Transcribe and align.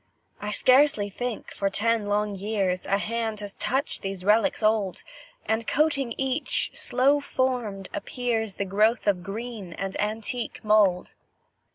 I 0.41 0.49
scarcely 0.49 1.11
think, 1.11 1.53
for 1.53 1.69
ten 1.69 2.07
long 2.07 2.33
years, 2.35 2.87
A 2.87 2.97
hand 2.97 3.39
has 3.41 3.53
touched 3.53 4.01
these 4.01 4.25
relics 4.25 4.63
old; 4.63 5.03
And, 5.45 5.67
coating 5.67 6.15
each, 6.17 6.71
slow 6.73 7.19
formed, 7.19 7.87
appears 7.93 8.55
The 8.55 8.65
growth 8.65 9.05
of 9.05 9.21
green 9.21 9.73
and 9.73 9.95
antique 10.01 10.63
mould. 10.63 11.13